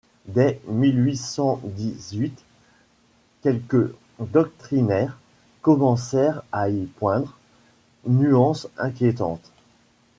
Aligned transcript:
Dès 0.25 0.59
mille 0.65 0.99
huit 1.05 1.17
cent 1.17 1.61
dix-huit, 1.63 2.43
quelques 3.43 3.93
doctrinaires 4.19 5.19
commencèrent 5.61 6.41
à 6.51 6.69
y 6.71 6.85
poindre, 6.87 7.37
nuance 8.07 8.67
inquiétante. 8.79 9.51